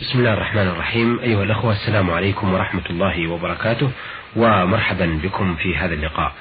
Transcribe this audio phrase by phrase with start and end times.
[0.00, 1.18] بسم الله الرحمن الرحيم.
[1.20, 3.90] أيها الأخوة السلام عليكم ورحمة الله وبركاته
[4.36, 6.32] ومرحبا بكم في هذا اللقاء.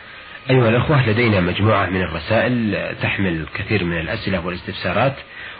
[0.50, 5.14] أيها الأخوة لدينا مجموعة من الرسائل تحمل كثير من الأسئلة والاستفسارات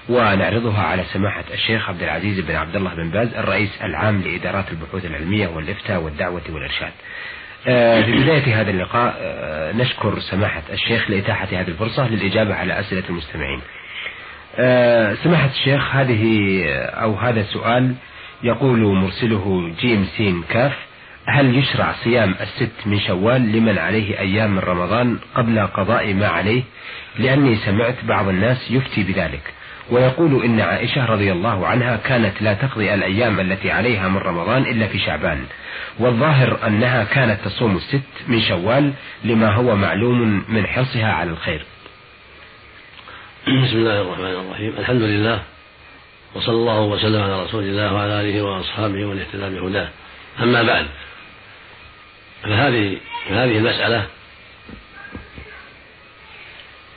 [0.10, 5.06] ونعرضها على سماحة الشيخ عبد العزيز بن عبد الله بن باز الرئيس العام لإدارات البحوث
[5.06, 6.92] العلمية والإفتاء والدعوة والإرشاد.
[7.68, 13.04] آه، في بداية هذا اللقاء آه، نشكر سماحة الشيخ لإتاحة هذه الفرصة للإجابة على أسئلة
[13.10, 13.62] المستمعين.
[14.56, 17.94] آه، سماحة الشيخ هذه أو هذا السؤال
[18.44, 20.74] يقول مرسله جيم سين كاف
[21.28, 26.64] هل يشرع صيام الست من شوال لمن عليه أيام من رمضان قبل قضاء ما عليه؟
[27.20, 29.54] لأني سمعت بعض الناس يفتي بذلك.
[29.90, 34.88] ويقول إن عائشة رضي الله عنها كانت لا تقضي الأيام التي عليها من رمضان إلا
[34.88, 35.44] في شعبان.
[36.00, 38.94] والظاهر أنها كانت تصوم الست من شوال
[39.24, 41.66] لما هو معلوم من حرصها على الخير.
[43.48, 44.74] بسم الله الرحمن الرحيم.
[44.80, 45.44] الحمد لله
[46.36, 49.90] وصلى الله وسلم على رسول الله وعلى آله وأصحابه ومن اهتدى بهداه.
[50.40, 50.88] أما بعد
[52.44, 52.98] فهذه
[53.30, 54.08] هذه المسألة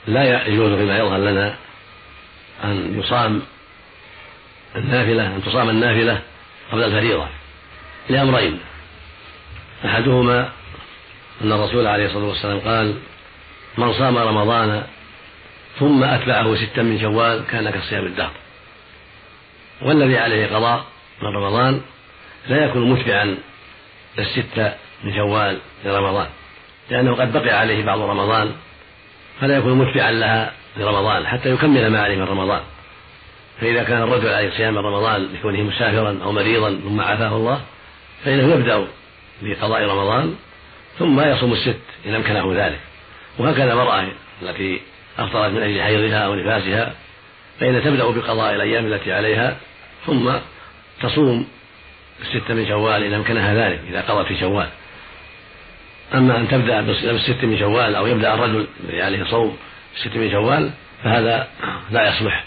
[0.07, 1.55] لا يجوز فيما يظهر لنا
[2.63, 3.41] أن يصام
[4.75, 6.21] النافلة أن تصام النافلة
[6.71, 7.27] قبل الفريضة
[8.09, 8.59] لأمرين.
[9.85, 10.49] أحدهما
[11.41, 12.95] أن الرسول عليه الصلاة والسلام قال
[13.77, 14.83] من صام رمضان
[15.81, 18.31] ثم أتبعه ستا من شوال كان كصيام الدهر.
[19.81, 20.85] والذي عليه قضاء
[21.21, 21.81] من رمضان
[22.47, 23.37] لا يكون متبعا
[24.19, 24.73] الستة
[25.03, 26.27] من شوال لرمضان
[26.89, 28.51] لأنه قد بقي عليه بعض رمضان
[29.41, 32.61] فلا يكون متبعا لها لرمضان حتى يكمل ما عليه من رمضان.
[33.61, 37.61] فإذا كان الرجل عليه صيام رمضان لكونه مسافرا أو مريضا ثم عافاه الله
[38.25, 38.87] فإنه يبدأ
[39.41, 40.35] بقضاء رمضان
[40.99, 42.79] ثم يصوم الست إن أمكنه ذلك.
[43.39, 44.07] وهكذا المرأة
[44.41, 44.81] التي
[45.19, 46.93] أفطرت من أجل حيضها أو نفاسها
[47.59, 49.57] فإن تبدأ بقضاء الأيام التي عليها
[50.05, 50.31] ثم
[51.01, 51.47] تصوم
[52.21, 54.67] الست من شوال إذا أمكنها ذلك إذا قضت في شوال.
[56.13, 59.57] أما أن تبدأ بالست من شوال أو يبدأ الرجل الذي عليه صوم
[59.95, 60.71] الست من شوال
[61.03, 61.47] فهذا
[61.91, 62.43] لا يصلح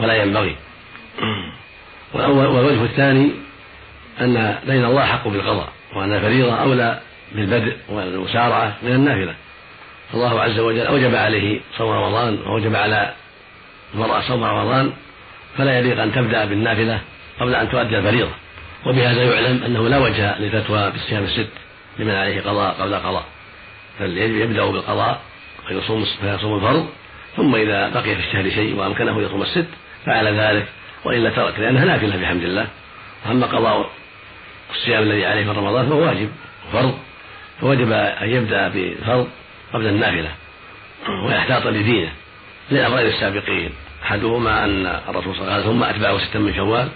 [0.00, 0.56] ولا ينبغي.
[2.14, 3.30] والوجه الثاني
[4.20, 7.00] أن دين الله حق بالقضاء وأن الفريضة أولى
[7.32, 9.34] بالبدء والمسارعة من النافلة.
[10.14, 13.12] الله عز وجل أوجب عليه صوم رمضان وأوجب على
[13.94, 14.92] المرأة صوم رمضان
[15.58, 17.00] فلا يليق أن تبدأ بالنافلة
[17.40, 18.30] قبل أن تؤدي الفريضة.
[18.86, 21.50] وبهذا يعلم أنه لا وجه للفتوى بالصيام الست
[21.98, 23.24] لمن عليه قضاء قبل قضاء.
[24.00, 25.20] بل يبدأ بالقضاء
[25.68, 26.88] فيصوم فيصوم الفرض
[27.36, 29.66] ثم إذا بقي في الشهر شيء وأمكنه يصوم الست
[30.06, 30.66] فعل ذلك
[31.04, 32.66] وإلا ترك لأنها نافلة بحمد الله.
[33.30, 33.90] أما قضاء
[34.70, 36.30] الصيام الذي عليه من رمضان فهو واجب
[36.72, 36.98] فرض.
[37.60, 39.28] فوجب أن يبدأ بالفرض
[39.72, 40.30] قبل النافلة
[41.26, 42.12] ويحتاط لدينه
[42.70, 43.70] لأمرين السابقين.
[44.02, 46.88] أحدهما أن الرسول صلى الله عليه وسلم ثم أتبعه ستا من شوال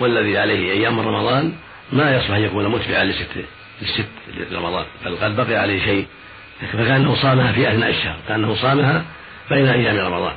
[0.00, 1.52] والذي عليه أيام رمضان
[1.92, 3.28] ما يصلح أن يكون متبعا لست
[3.82, 4.08] للست
[4.52, 6.06] رمضان بل قد بقي عليه شيء
[6.72, 9.04] فكأنه صامها في أثناء الشهر كأنه صامها
[9.50, 10.32] بين أيام رمضان.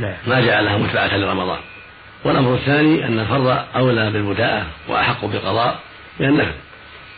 [0.00, 0.14] نعم.
[0.26, 1.58] ما جعلها متبعة لرمضان.
[2.24, 5.78] والأمر الثاني أن الفرض أولى بالبداءة وأحق بقضاء
[6.20, 6.54] من النفل.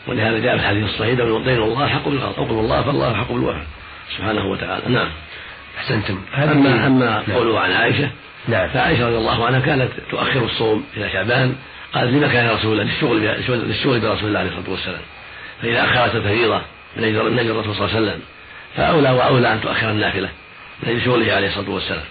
[0.07, 3.65] ولهذا جاء في الحديث الصحيح دين الله حق بالقضاء الله فالله حق بالوفاء
[4.17, 4.83] سبحانه وتعالى.
[4.89, 5.09] نعم.
[5.79, 6.21] أحسنتم.
[6.35, 7.37] أما أما نعم.
[7.39, 8.11] قوله عن عائشة
[8.49, 8.69] نعم.
[8.69, 11.55] فعائشة رضي الله عنها كانت تؤخر الصوم إلى شعبان
[11.95, 15.01] قالت لما كان رسول الله للشغل للشغل برسول الله عليه الصلاة والسلام؟
[15.63, 16.61] فإذا أخرت الفريضة
[16.97, 18.21] من أجل الرسول صلى الله عليه وسلم
[18.77, 20.29] فأولى وأولى أن تؤخر النافلة
[20.83, 22.05] من أجل شغله عليه الصلاة والسلام.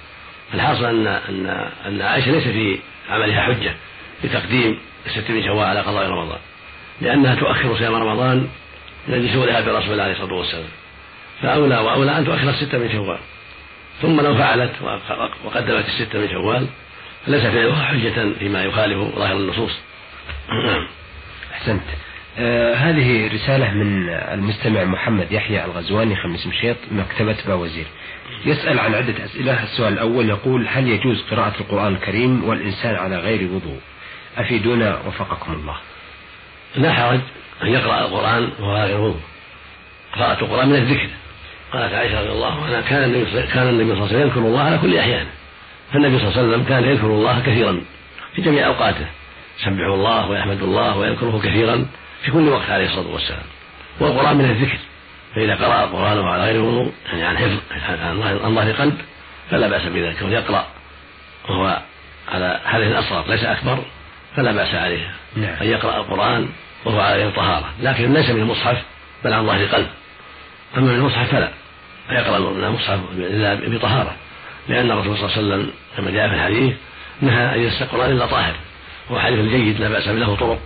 [0.54, 3.76] الحاصل أن أن أن عائشة ليس في عملها حجة
[4.24, 6.40] بتقديم الست من شوال على قضاء رمضان
[7.02, 8.48] لأنها تؤخر صيام رمضان
[9.08, 10.66] من أجل شغلها برسول الله عليه الصلاة والسلام.
[11.42, 13.20] فأولى وأولى أن تؤخر الستة من شوال.
[14.02, 14.72] ثم لو فعلت
[15.46, 16.68] وقدمت الستة من شوال
[17.26, 19.80] فليس فعلها حجة فيما يخالف ظاهر النصوص.
[20.66, 20.88] نعم.
[21.54, 21.82] أحسنت.
[22.38, 27.86] آه هذه رسالة من المستمع محمد يحيى الغزواني خميس مشيط مكتبة باوزير.
[28.46, 29.64] يسأل عن عدة أسئلة.
[29.64, 33.80] السؤال الأول يقول هل يجوز قراءة القرآن الكريم والإنسان على غير وضوء؟
[34.38, 35.78] أفيدونا وفقكم الله.
[36.76, 37.20] لا حرج
[37.64, 39.22] أن يقرأ القرآن وهو غير وضوء.
[40.14, 41.10] قراءة القرآن من الذكر.
[41.74, 44.62] قالت عائشة رضي الله عنها كان النبي كان النبي صلى الله عليه وسلم يذكر الله
[44.62, 45.26] على كل أحيان.
[45.94, 47.82] فالنبي صلى الله عليه وسلم كان يذكر الله كثيرا
[48.36, 49.06] في جميع أوقاته.
[49.60, 51.86] يسبح الله ويحمد الله ويذكره كثيرا
[52.24, 53.44] في كل وقت عليه الصلاة والسلام.
[54.00, 54.78] والقرآن من الذكر.
[55.36, 57.58] فإذا قرأ القرآن على غير وضوء يعني عن حفظ
[58.44, 58.98] عن ظهر قلب
[59.52, 60.22] فلا بأس بذلك.
[60.22, 60.66] ويقرأ
[61.50, 61.82] وهو
[62.32, 63.80] على حدث أصغر ليس أكبر
[64.36, 65.12] فلا بأس عليه.
[65.36, 65.56] نعم.
[65.62, 66.50] أن يقرأ القرآن
[66.86, 67.70] وهو على غير طهارة.
[67.82, 68.78] لكن ليس من المصحف
[69.24, 69.88] بل عن ظهر قلب
[70.78, 71.52] أما من المصحف فلا.
[72.12, 74.16] فيقرأ من المصحف إلا بطهارة.
[74.70, 76.74] لأن الرسول صلى الله عليه وسلم كما جاء في الحديث
[77.22, 78.54] نهى أن يمس القرآن إلا طاهر
[79.12, 80.60] هو حديث جيد لا بأس له طرق.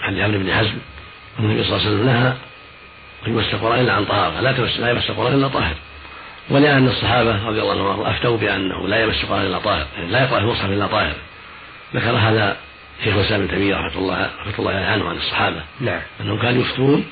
[0.00, 0.78] حديث عمرو بن حزم
[1.38, 2.32] النبي صلى الله عليه وسلم نهى
[3.26, 5.74] أن يمس القرآن إلا عن طهارة لا تمس لا يمس القرآن إلا طاهر.
[6.50, 10.38] ولأن الصحابة رضي الله عنهم أفتوا بأنه لا يمس القرآن إلا طاهر يعني لا يقرأ
[10.38, 11.14] المصحف إلا طاهر.
[11.94, 12.56] ذكر هذا
[13.04, 15.62] شيخ الإسلام ابن تيمية رحمة الله رحمة الله عنه عن الصحابة.
[15.80, 16.00] نعم.
[16.20, 17.04] أنهم كانوا يفتون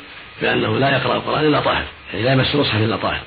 [0.42, 3.20] بأنه لا يقرأ القرآن إلا طاهر يعني لا يمس المصحف إلا طاهر.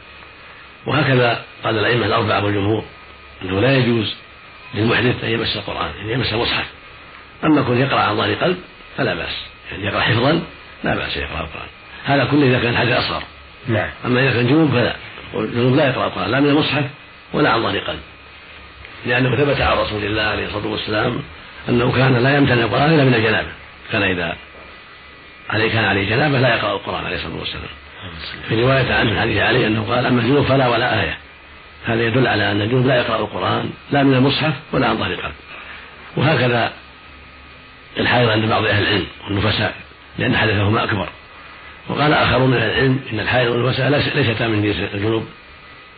[0.86, 2.84] وهكذا قال الأئمة الأربعة والجمهور
[3.42, 4.16] أنه لا يجوز
[4.74, 6.66] للمحدث أن يمس القرآن أن يمس المصحف.
[7.44, 8.58] أما كون يقرأ عن ظهر قلب
[8.98, 10.44] فلا بأس يعني يقرأ حفظا
[10.84, 11.68] لا بأس يقرأ القرآن.
[12.04, 13.24] هذا كله إذا كان حدث أصغر.
[13.68, 13.90] نعم.
[14.06, 14.96] أما إذا كان جنوب فلا
[15.36, 16.86] الجنوب لا يقرأ القرآن لا من المصحف
[17.34, 18.00] ولا عن ظهر قلب.
[19.06, 21.24] لأنه ثبت عن رسول الله عليه الصلاة والسلام
[21.70, 23.50] أنه كان لا يمتنع القرآن إلا من الجنابة.
[23.92, 24.36] كان إذا
[25.50, 27.83] عليه كان عليه جنابة لا يقرأ القرآن عليه الصلاة والسلام.
[28.50, 31.18] في رواية عنه حديث علي أنه قال أما الجنوب فلا ولا آية.
[31.86, 35.20] هذا يدل على أن الجنوب لا يقرأ القرآن لا من المصحف ولا عن قلب
[36.18, 36.74] وهكذا
[37.98, 39.76] الحائض عند بعض أهل العلم والنفساء
[40.18, 41.10] لأن حدثهما أكبر.
[41.90, 45.26] وقال آخرون من أهل العلم إن الحائض والنفساء ليستا من جنس الجنوب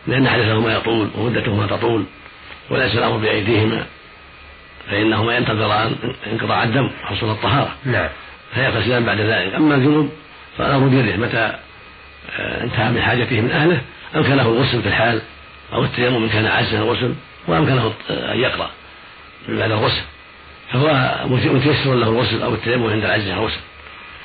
[0.06, 2.04] لأن حدثهما يطول ومدتهما تطول
[2.70, 3.86] وليس الأمر بأيديهما
[4.90, 5.96] فإنهما ينتظران
[6.32, 7.74] انقطاع الدم حصول الطهارة.
[7.84, 8.08] نعم.
[8.54, 9.54] فيغتسلان بعد ذلك.
[9.54, 10.10] أما الجنوب
[10.58, 11.58] فالأمر بيده متى
[12.38, 13.80] انتهى من حاجته من أهله
[14.16, 15.22] أمكنه الغسل في الحال
[15.72, 17.14] أو التيمم إن كان عاجزا الغسل
[17.48, 18.70] وأمكنه أن يقرأ
[19.48, 20.02] بعد الغسل.
[20.72, 23.60] فهو متيسر له الغسل أو التيمم عند العجز الغسل.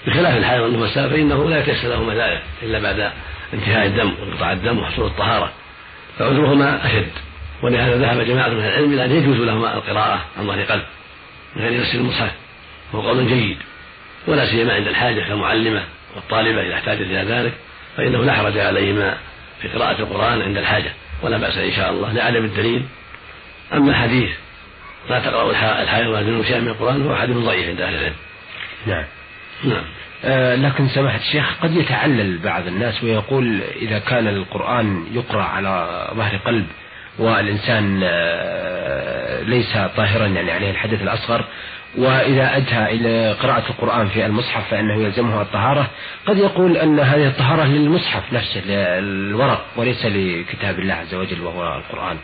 [0.07, 3.12] بخلاف الحائض والنفساء فإنه لا يتيسر لهما ذلك إلا بعد
[3.53, 5.51] انتهاء الدم وانقطاع الدم وحصول الطهارة.
[6.19, 7.12] فعذرهما أشد.
[7.63, 10.83] ولهذا ذهب جماعة من العلم إلى أن يجوز لهما القراءة عن ظهر قلب
[11.56, 12.31] من غير يسر المصحف
[12.94, 13.57] وهو قول جيد.
[14.27, 15.83] ولا سيما عند الحاجة كالمعلمة
[16.15, 17.53] والطالبة إذا احتاجت إلى ذلك.
[17.97, 19.17] فإنه لا حرج عليهما
[19.61, 20.91] في قراءة القرآن عند الحاجة
[21.21, 22.13] ولا بأس إن شاء الله.
[22.13, 22.85] لعدم الدليل
[23.73, 24.29] أما حديث
[25.09, 25.51] لا تقرأ
[25.81, 28.15] الحائض والجنوب شيئا من القرآن فهو حديث ضعيف عند أهل العلم.
[28.85, 29.05] نعم.
[29.63, 29.83] نعم.
[30.25, 36.38] آه لكن سماحة الشيخ قد يتعلل بعض الناس ويقول إذا كان القرآن يقرأ على ظهر
[36.38, 36.67] قلب
[37.19, 41.45] والإنسان آه ليس طاهرا يعني عليه الحدث الأصغر
[41.97, 45.88] وإذا أدى إلى قراءة القرآن في المصحف فإنه يلزمه الطهارة
[46.25, 52.17] قد يقول أن هذه الطهارة للمصحف نفسه للورق وليس لكتاب الله عز وجل وهو القرآن.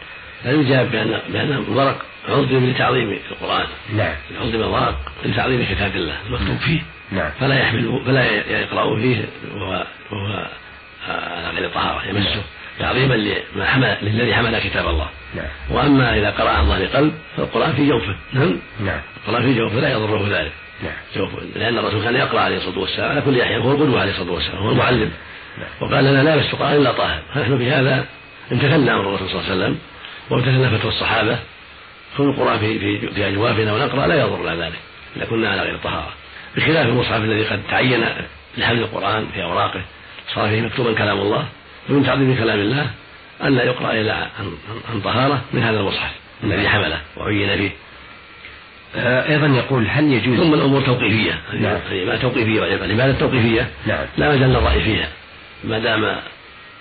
[0.45, 3.65] لا يجاب بأن بأن الورق عظم لتعظيم القرآن؟
[3.95, 4.15] نعم.
[4.41, 6.81] عظم الورق لتعظيم كتاب الله المكتوب فيه.
[7.11, 7.31] نعم.
[7.39, 8.25] فلا يحمل فلا
[8.61, 9.25] يقرأ فيه
[9.55, 10.47] وهو وهو
[11.09, 12.43] على غير طهارة يمسه.
[12.79, 15.09] تعظيما لما حمل للذي حمل كتاب الله.
[15.35, 15.45] نعم.
[15.69, 18.15] وأما إذا قرأ عن ظهر قلب فالقرآن في جوفه.
[18.33, 19.01] نعم؟ نعم.
[19.17, 20.51] القرآن في جوفه لا يضره ذلك.
[20.83, 20.93] نعم.
[21.15, 21.37] جوفه.
[21.55, 24.57] لأن الرسول كان يقرأ عليه الصلاة والسلام على كل أحيان هو القدوة عليه الصلاة والسلام
[24.57, 25.11] هو المعلم.
[25.57, 25.69] نعم.
[25.81, 28.05] وقال لنا لا يمس القرآن إلا طاهر فنحن في هذا
[28.51, 29.79] امتثلنا أمر الرسول صلى الله عليه وسلم
[30.29, 31.37] وامتثلنا فتوى الصحابة.
[32.17, 34.79] كون القرآن في في في أجوافنا ونقرأ لا يضرنا ذلك.
[35.17, 36.13] إذا كنا على غير طهارة.
[36.55, 38.05] بخلاف المصحف الذي قد تعين
[38.57, 39.81] لحمل القرآن في أوراقه
[40.35, 41.45] صار فيه مكتوبا كلام الله.
[41.89, 42.89] ومن تعظيم كلام الله
[43.43, 44.27] أن لا يقرأ إلا
[44.89, 46.11] عن طهارة من هذا المصحف
[46.43, 47.69] الذي حمله وعين فيه.
[48.95, 51.41] آه، أيضا يقول هل يجوز ثم الأمور توقيفية.
[51.53, 51.79] نعم.
[51.91, 54.05] ما توقيفية العبادة توقيفية؟ نعم.
[54.17, 55.09] لا مجال للرأي فيها.
[55.63, 56.15] ما دام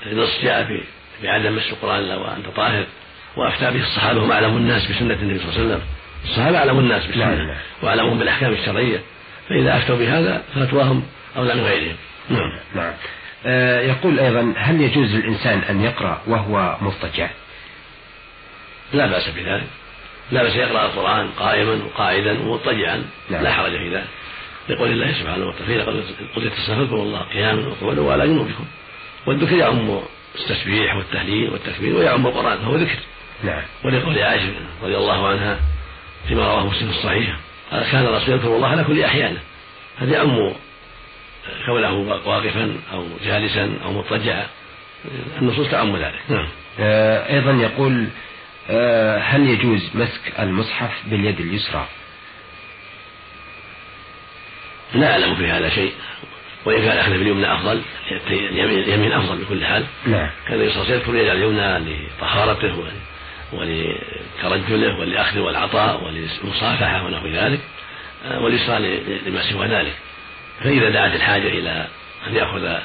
[0.07, 0.81] النص جاء
[1.23, 2.85] بعدم مس القرآن إلا وأنت طاهر
[3.37, 5.81] وأفتى به الصحابة هم أعلم الناس بسنة النبي صلى الله عليه وسلم.
[6.25, 7.57] الصحابة أعلم الناس نعم، نعم.
[7.83, 8.99] وأعلمهم بالأحكام الشرعية.
[9.49, 11.03] فإذا أفتوا بهذا ففتواهم
[11.37, 11.97] أولى من غيرهم.
[12.31, 12.59] نعم.
[12.75, 12.93] نعم.
[13.89, 17.31] يقول أيضا هل يجوز للإنسان أن يقرأ وهو مضطجع؟
[18.93, 19.67] لا بأس بذلك.
[20.31, 23.05] لا بأس يقرأ القرآن قائما وقاعدا ومضطجعا.
[23.31, 23.43] نعم.
[23.43, 24.07] لا حرج في ذلك.
[24.69, 25.83] لقول الله سبحانه وتعالى
[26.37, 28.65] قضيت الصلاة فاذكروا الله قياما وقعودا وعلى جنوبكم
[29.27, 30.01] والذكر يعم
[30.35, 32.99] التسبيح والتهليل والتكبير ويعم القرآن فهو ذكر.
[33.45, 33.63] نعم.
[33.85, 35.59] ولقول عائشة رضي الله عنها
[36.29, 37.37] فيما رواه مسلم الصحيح
[37.71, 39.41] قال كان الرسول يذكر الله على كل أحيانه.
[39.99, 40.53] هذا يعم
[41.67, 41.93] كونه
[42.27, 44.47] واقفا أو جالسا أو مضطجعا.
[45.41, 46.21] النصوص تعم ذلك.
[46.29, 46.49] نعم.
[46.81, 48.07] آه، أيضا يقول
[48.71, 51.87] آه، هل يجوز مسك المصحف باليد اليسرى؟
[54.95, 55.93] لا أعلم في هذا شيء.
[56.65, 57.83] وإن كان أخذ باليمنى أفضل
[58.31, 59.85] اليمين أفضل بكل حال.
[60.07, 60.31] نعم.
[60.49, 62.85] كان وسلم يذكر اليمنى لطهارته
[63.53, 67.61] ولترجله ولأخذ والعطاء وللمصافحة ونحو ذلك
[68.25, 69.97] آه، واليسرى لما سوى ذلك.
[70.65, 71.87] فإذا دعت الحاجة إلى
[72.27, 72.79] أن يأخذ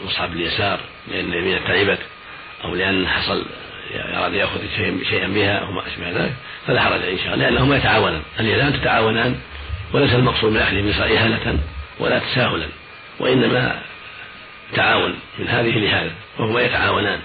[0.00, 1.98] المصحف باليسار لأن اليمين تعبت
[2.64, 3.44] أو لأن حصل
[3.94, 4.60] أراد يأخذ
[5.10, 6.32] شيئا بها أو ما أشبه ذلك
[6.66, 8.22] فلا حرج إن شاء الله لأنهما يتعاونان.
[8.40, 9.40] اليدان تتعاونان
[9.92, 11.58] وليس المقصود من أخذ اليسار إهانة
[11.98, 12.66] ولا تساهلا
[13.18, 13.82] وإنما
[14.74, 17.20] تعاون من هذه لهذا وهما يتعاونان.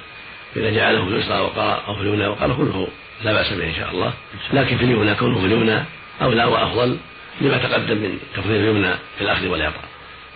[0.55, 2.87] إذا جعله في اليسرى وقرأ أو في اليمنى وقرأ كله
[3.23, 4.13] لا بأس به إن شاء الله.
[4.53, 5.83] لكن في اليمنى كونه في اليمنى
[6.21, 6.97] أولى وأفضل
[7.41, 9.83] لما تقدم من تفضيل اليمنى في الأخذ والإعطاء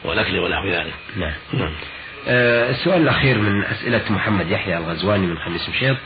[0.03, 0.93] والأكل ونحو ذلك.
[1.15, 1.33] نعم.
[1.53, 1.71] نعم.
[2.27, 5.97] آه السؤال الأخير من أسئلة محمد يحيى الغزواني من خميس مشيط.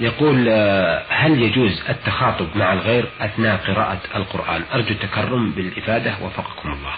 [0.00, 6.92] يقول آه هل يجوز التخاطب مع الغير أثناء قراءة القرآن؟ أرجو التكرم بالإفادة وفقكم الله.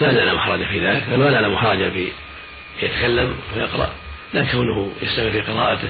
[0.00, 2.08] لا نعلم حرج في ذلك ولا نعلم حرج في
[2.82, 3.90] يتكلم ويقرأ.
[4.34, 5.88] لا كونه يستمر في قراءته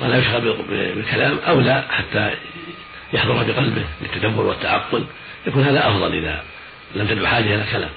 [0.00, 0.56] ولا يشغل
[0.94, 2.30] بالكلام أو لا حتى
[3.12, 5.04] يحضر بقلبه للتدبر والتعقل
[5.46, 6.42] يكون هذا أفضل إذا
[6.94, 7.90] لم تدعو حاجة إلى الكلام.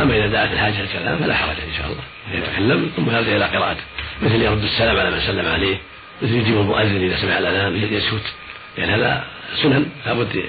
[0.00, 2.02] أما إذا دعت الحاجة الكلام فلا حرج إن شاء الله
[2.32, 3.82] يتكلم ثم يرجع إلى قراءته.
[4.22, 5.76] مثل يرد السلام على من سلم عليه
[6.22, 8.34] مثل يجيب المؤذن إذا سمع الأذان يسكت.
[8.78, 9.24] يعني هذا
[9.62, 10.44] سنن لابد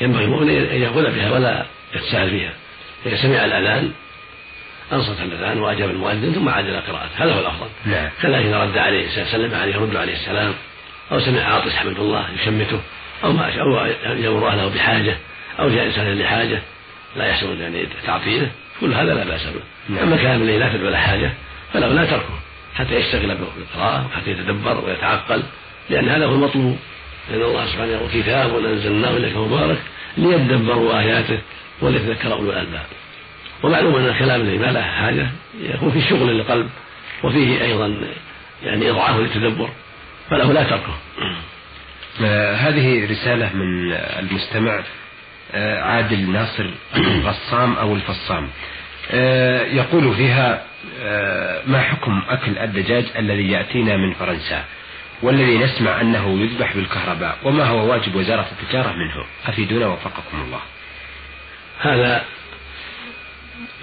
[0.00, 2.52] ينبغي المؤمن أن يقول بها ولا يتساهل فيها
[3.06, 3.92] إذا سمع الأذان
[4.92, 7.24] أنصت الأذان وأجاب المؤذن ثم عاد إلى قراءته.
[7.24, 7.66] هذا هو الأفضل.
[7.86, 8.08] نعم.
[8.22, 10.54] كذلك إذا رد عليه سلم عليه يرد عليه السلام
[11.12, 12.80] أو سمع عاطس حمد الله يشمته
[13.24, 15.16] أو ما أو يمر أهله بحاجة
[15.60, 16.62] أو جاء إنسان لحاجة
[17.16, 19.94] لا يحسن يعني تعطيله كل هذا لا بأس به.
[19.94, 20.02] نعم.
[20.02, 21.32] أما كلام الذي لا تدعو له حاجة
[21.74, 22.38] لا تركه
[22.74, 25.42] حتى يشتغل بالقراءة وحتى يتدبر ويتعقل
[25.90, 26.78] لأن هذا هو المطلوب.
[27.30, 29.78] لأن الله سبحانه يقول كتاب أنزلناه إليك مبارك
[30.16, 31.38] ليدبروا آياته
[31.80, 32.86] وليتذكر أولو الألباب.
[33.62, 36.68] ومعلوم أن الكلام الذي ما له حاجة يكون فيه شغل للقلب
[37.24, 37.94] وفيه أيضا
[38.64, 39.68] يعني إضعاف للتدبر
[40.30, 40.98] فله لا تركه.
[42.54, 44.82] هذه رسالة من المستمع
[45.54, 48.48] آه عادل ناصر الغصام أو الفصام.
[49.10, 50.68] آه يقول فيها
[51.02, 54.64] آه، ما حكم أكل الدجاج الذي يأتينا من فرنسا؟
[55.22, 60.60] والذي نسمع أنه يذبح بالكهرباء وما هو واجب وزارة التجارة منه؟ أفيدونا وفقكم الله.
[61.80, 62.24] هذا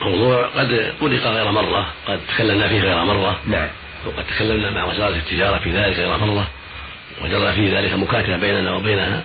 [0.01, 3.69] موضوع قد طرق غير مرة قد تكلمنا فيه غير مرة نعم.
[4.05, 6.47] وقد تكلمنا مع وزارة التجارة في ذلك غير مرة.
[7.21, 9.23] وجرى فيه ذلك مكاتبة بيننا وبينها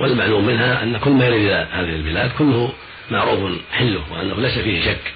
[0.00, 2.72] والمعلوم منها أن كل ما يرد إلى هذه البلاد كله
[3.10, 5.12] معروف حله وأنه ليس فيه شك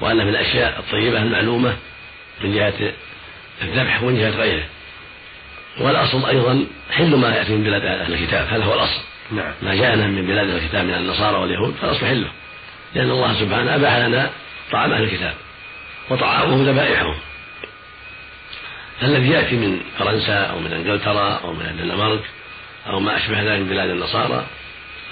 [0.00, 1.76] وأن من الأشياء الطيبة المعلومة
[2.44, 2.92] من جهة
[3.62, 4.64] الذبح ومن جهة غيره.
[5.80, 9.00] والأصل أيضا حل ما يأتي من بلاد أهل الكتاب هذا هو الأصل.
[9.32, 9.52] نعم.
[9.62, 12.28] ما جاءنا من بلاد الكتاب من النصارى واليهود فالأصل حله
[12.94, 14.30] لأن الله سبحانه أباح لنا
[14.72, 15.34] طعام أهل الكتاب
[16.10, 17.14] وطعامهم ذبائحهم
[19.02, 22.20] الذي يأتي من فرنسا أو من إنجلترا أو من الدنمارك
[22.86, 24.46] أو ما أشبه ذلك من بلاد النصارى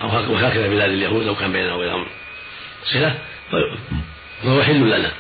[0.03, 2.07] أو وهكذا بلاد اليهود لو كان بيننا وبينهم
[2.85, 3.19] صلة؟
[4.43, 5.11] فهو حل لنا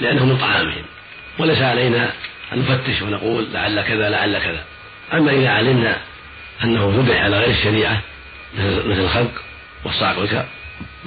[0.00, 0.84] لأنه من طعامهم.
[1.38, 2.12] وليس علينا
[2.52, 4.64] أن نفتش ونقول لعل كذا لعل كذا.
[5.12, 5.96] أما إذا علمنا
[6.64, 8.02] أنه ذبح على غير الشريعة
[8.58, 9.32] مثل الخلق
[9.84, 10.18] والصعق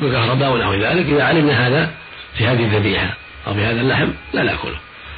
[0.02, 1.92] والكهرباء ونحو ذلك إذا علمنا هذا
[2.38, 4.78] في هذه الذبيحة أو في هذا اللحم لا نأكله.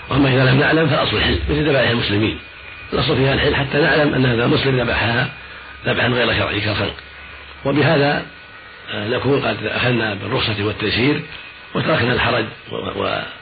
[0.10, 2.40] وأما إذا لم نعلم فالأصل الحل مثل ذبائح المسلمين.
[2.94, 5.30] الأصل فيها الحل حتى نعلم أن هذا مسلم ذبحها
[5.86, 6.96] ذبحا غير شرعي كالخلق
[7.66, 8.26] وبهذا
[8.94, 11.22] آه، نكون قد أخذنا بالرخصة والتيسير
[11.76, 12.46] وتركنا الحرج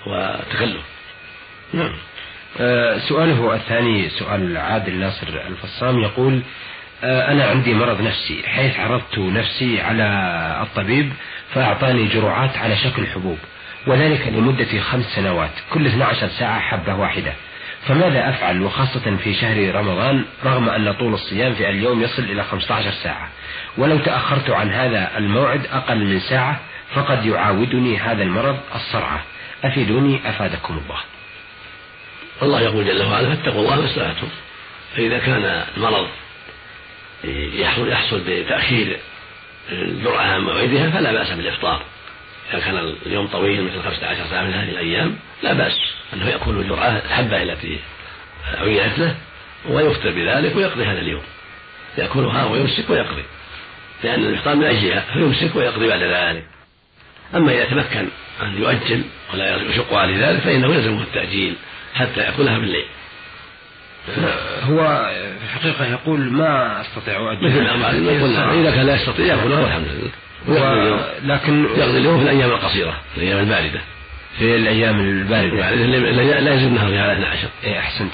[0.06, 0.82] والتكلف.
[1.74, 1.94] نعم.
[2.60, 6.42] آه سؤاله الثاني سؤال عادل ناصر الفصام يقول
[7.04, 8.44] آه أنا عندي مرض نفسي.
[8.46, 10.04] حيث عرضت نفسي على
[10.62, 11.14] الطبيب
[11.54, 13.38] فأعطاني جرعات على شكل حبوب.
[13.88, 17.34] وذلك لمدة خمس سنوات كل 12 ساعة حبة واحدة.
[17.88, 22.92] فماذا أفعل؟ وخاصة في شهر رمضان رغم أن طول الصيام في اليوم يصل إلى 15
[22.92, 23.30] ساعة.
[23.78, 26.60] ولو تأخرت عن هذا الموعد أقل من ساعة
[26.94, 29.24] فقد يعاودني هذا المرض الصرعة.
[29.64, 31.00] أفيدوني أفادكم الله.
[32.42, 34.28] الله يقول جل وعلا فاتقوا الله ما استطعتم
[34.96, 36.08] فإذا كان المرض
[37.54, 39.00] يحصل يحصل بتأخير
[39.72, 41.82] الجرعة عن موعدها فلا بأس بالإفطار.
[42.54, 45.80] إذا كان اليوم طويل مثل 15 ساعة من هذه الأيام؟ لا بأس.
[46.14, 47.80] أنه يأكل الجرعة الحبة التي
[48.54, 49.16] عينت له
[49.70, 51.24] ويفطر بذلك ويقضي هذا اليوم.
[51.98, 53.24] يأكلها ويمسك ويقضي.
[54.04, 56.44] لأن الإفطار من أجلها فيمسك ويقضي بعد ذلك.
[57.36, 58.08] أما إذا تمكن
[58.42, 59.04] أن يؤجل
[59.34, 61.56] ولا يشق عليه ذلك فإنه يلزمه التأجيل
[61.94, 62.86] حتى يأكلها بالليل.
[64.64, 69.60] هو في الحقيقة يقول ما أستطيع أجل مثل ما إذا كان لا يستطيع يأكلها.
[69.60, 70.12] والحمد لله.
[71.24, 73.82] لكن يقضي اليوم في الأيام القصيرة الأيام الباردة.
[74.40, 75.72] في الأيام الباردة.
[76.40, 78.12] لا يزيد النهار على 12 إيه أحسنت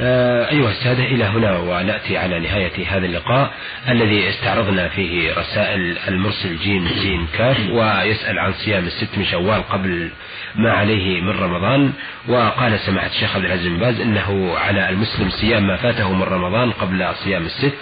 [0.00, 3.50] آه أيها السادة إلى هنا ونأتي على نهاية هذا اللقاء
[3.88, 10.10] الذي استعرضنا فيه رسائل المرسل جيم سين كاف ويسأل عن صيام الست من شوال قبل
[10.56, 11.92] ما عليه من رمضان.
[12.28, 16.70] وقال سماحة الشيخ عبد العزيز بن باز إنه على المسلم صيام ما فاته من رمضان
[16.70, 17.74] قبل صيام الست.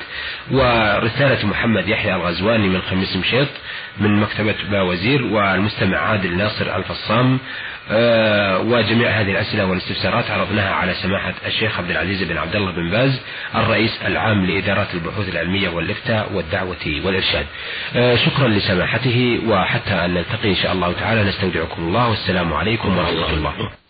[0.51, 3.49] ورسالة محمد يحيى الغزواني من خميس مشيط
[4.01, 7.39] من مكتبة باوزير والمستمع عادل ناصر الصام
[7.91, 12.91] آه، وجميع هذه الأسئلة والاستفسارات عرضناها على سماحة الشيخ عبد العزيز بن عبد الله بن
[12.91, 13.21] باز
[13.55, 17.47] الرئيس العام لإدارات البحوث العلمية والإفتاء والدعوة والإرشاد.
[17.97, 23.31] آه، شكرا لسماحته وحتى أن نلتقي إن شاء الله تعالى نستودعكم الله والسلام عليكم ورحمة
[23.31, 23.82] الله.